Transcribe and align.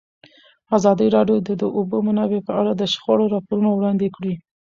ازادي 0.77 1.07
راډیو 1.15 1.37
د 1.47 1.49
د 1.61 1.63
اوبو 1.77 1.97
منابع 2.07 2.39
په 2.47 2.53
اړه 2.59 2.71
د 2.75 2.83
شخړو 2.93 3.25
راپورونه 3.35 3.69
وړاندې 3.73 4.07
کړي. 4.15 4.33